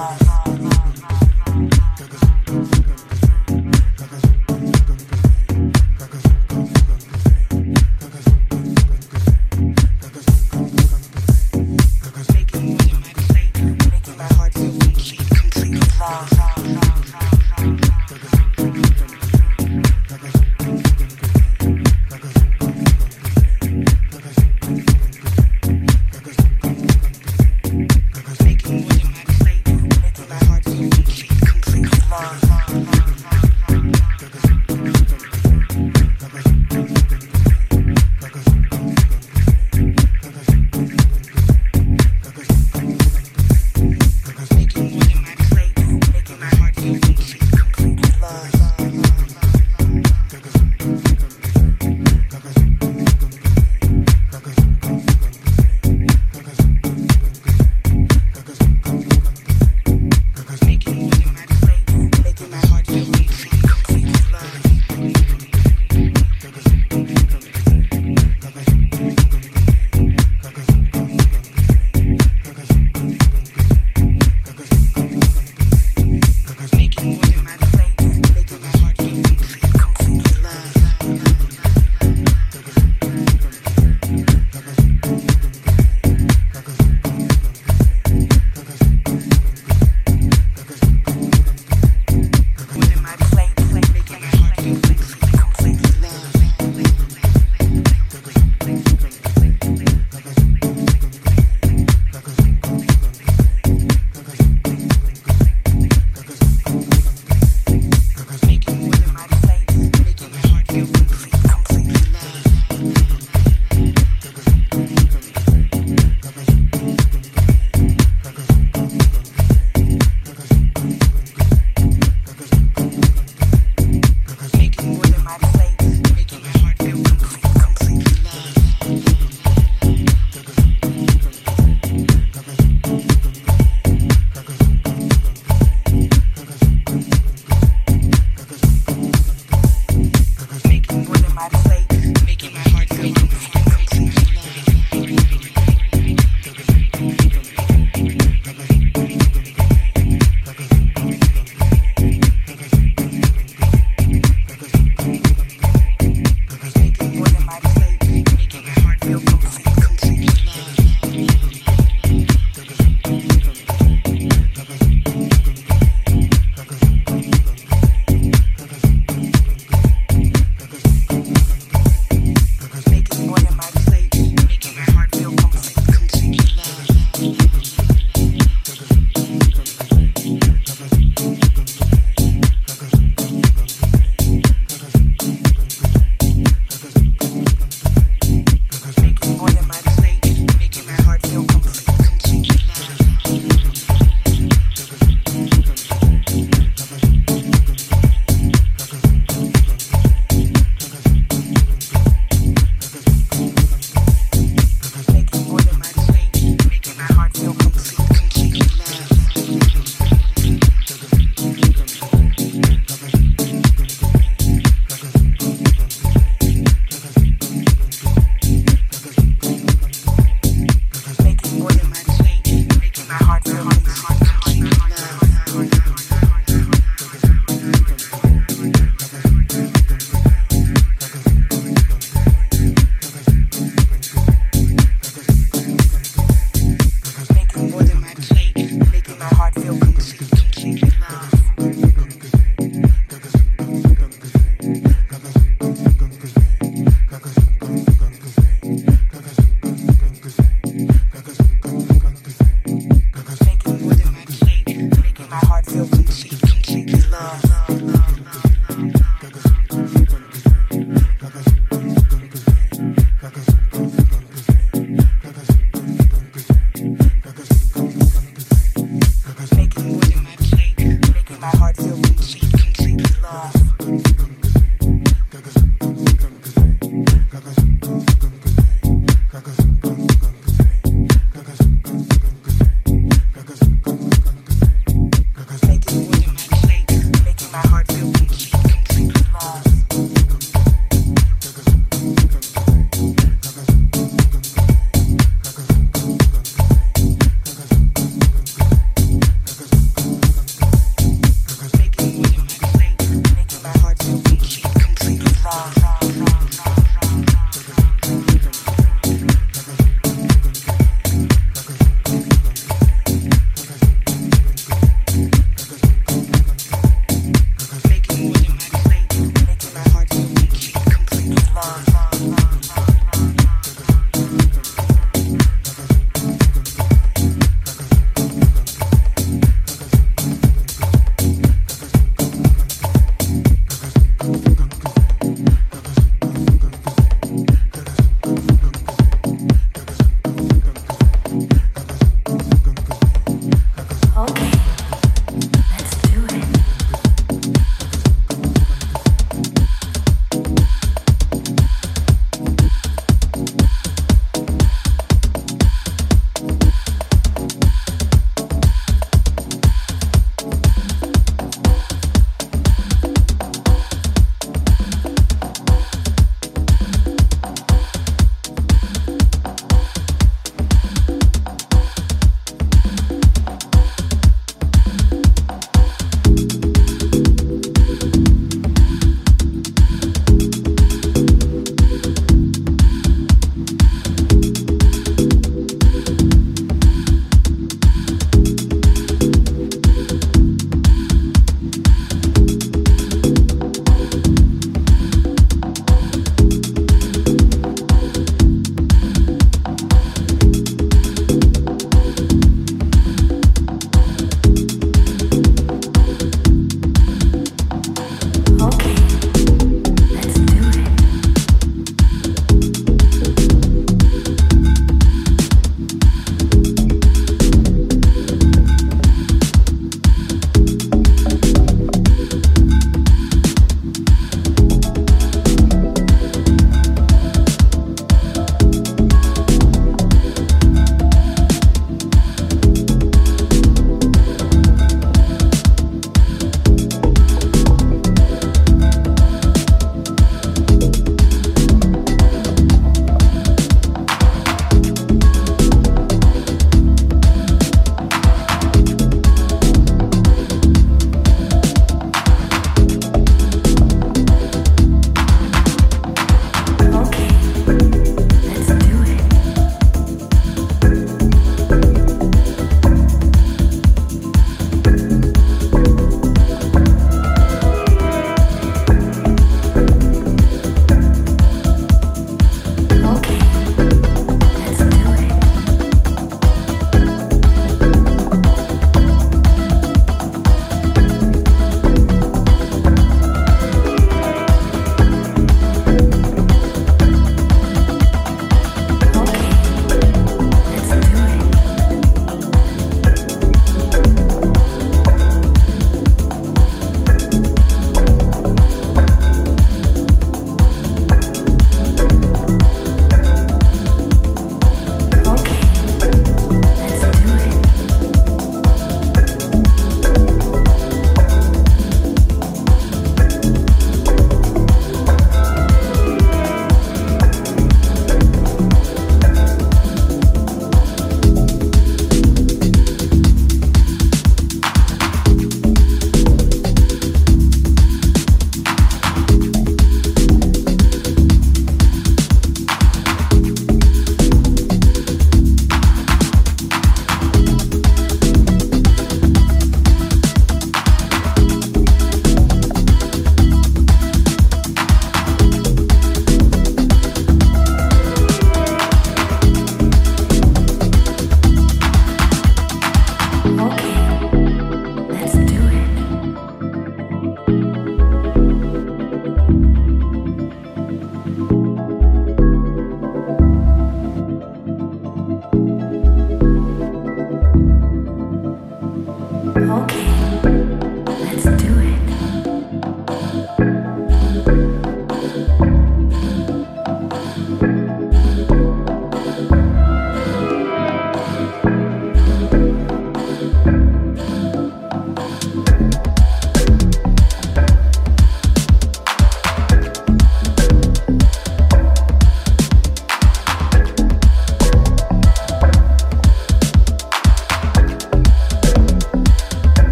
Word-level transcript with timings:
Uh. 0.00 0.29